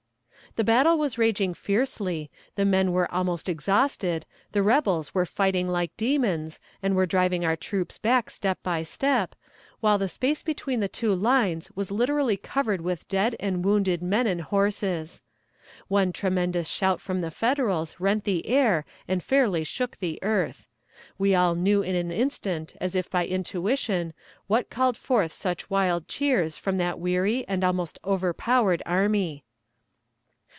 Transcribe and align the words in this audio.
The 0.57 0.65
battle 0.65 0.97
was 0.97 1.17
raging 1.17 1.53
fiercely, 1.53 2.29
the 2.55 2.65
men 2.65 2.91
were 2.91 3.09
almost 3.09 3.47
exhausted, 3.47 4.25
the 4.51 4.61
rebels 4.61 5.13
were 5.13 5.25
fighting 5.25 5.69
like 5.69 5.95
demons, 5.95 6.59
and 6.83 6.93
were 6.93 7.05
driving 7.05 7.45
our 7.45 7.55
troops 7.55 7.97
back 7.97 8.29
step 8.29 8.61
by 8.61 8.83
step, 8.83 9.33
while 9.79 9.97
the 9.97 10.09
space 10.09 10.43
between 10.43 10.81
the 10.81 10.89
two 10.89 11.15
lines 11.15 11.71
was 11.73 11.89
literally 11.89 12.35
covered 12.35 12.81
with 12.81 13.07
dead 13.07 13.33
and 13.39 13.63
wounded 13.63 14.01
men 14.01 14.27
and 14.27 14.41
horses. 14.41 15.21
One 15.87 16.11
tremendous 16.11 16.67
shout 16.67 16.99
from 16.99 17.21
the 17.21 17.31
Federals 17.31 17.95
rent 18.01 18.25
the 18.25 18.45
air 18.45 18.83
and 19.07 19.23
fairly 19.23 19.63
shook 19.63 19.95
the 19.99 20.19
earth. 20.21 20.67
We 21.17 21.33
all 21.33 21.55
knew 21.55 21.81
in 21.81 21.95
an 21.95 22.11
instant, 22.11 22.73
as 22.81 22.93
if 22.93 23.09
by 23.09 23.25
intuition, 23.25 24.11
what 24.47 24.69
called 24.69 24.97
forth 24.97 25.31
such 25.31 25.69
wild 25.69 26.09
cheers 26.09 26.57
from 26.57 26.75
that 26.75 26.99
weary 26.99 27.47
and 27.47 27.63
almost 27.63 27.99
overpowered 28.03 28.83
army. 28.85 29.45